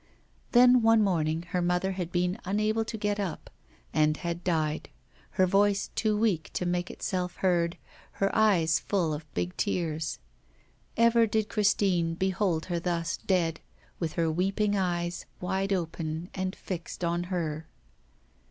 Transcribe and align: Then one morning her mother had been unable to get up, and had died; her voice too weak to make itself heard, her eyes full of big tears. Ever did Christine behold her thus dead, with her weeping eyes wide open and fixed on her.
Then 0.51 0.81
one 0.81 1.03
morning 1.03 1.43
her 1.49 1.61
mother 1.61 1.91
had 1.91 2.11
been 2.11 2.39
unable 2.43 2.83
to 2.85 2.97
get 2.97 3.19
up, 3.19 3.51
and 3.93 4.17
had 4.17 4.43
died; 4.43 4.89
her 5.33 5.45
voice 5.45 5.91
too 5.93 6.17
weak 6.17 6.49
to 6.53 6.65
make 6.65 6.89
itself 6.89 7.35
heard, 7.35 7.77
her 8.13 8.35
eyes 8.35 8.79
full 8.79 9.13
of 9.13 9.31
big 9.35 9.55
tears. 9.57 10.17
Ever 10.97 11.27
did 11.27 11.49
Christine 11.49 12.15
behold 12.15 12.65
her 12.65 12.79
thus 12.79 13.15
dead, 13.15 13.59
with 13.99 14.13
her 14.13 14.31
weeping 14.31 14.75
eyes 14.75 15.27
wide 15.39 15.71
open 15.71 16.31
and 16.33 16.55
fixed 16.55 17.03
on 17.03 17.25
her. 17.25 17.67